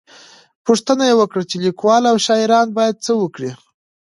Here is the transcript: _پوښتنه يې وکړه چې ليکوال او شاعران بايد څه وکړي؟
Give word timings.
_پوښتنه 0.65 1.03
يې 1.09 1.15
وکړه 1.19 1.43
چې 1.49 1.55
ليکوال 1.65 2.03
او 2.11 2.17
شاعران 2.25 2.67
بايد 2.77 2.95
څه 3.05 3.11
وکړي؟ 3.21 3.51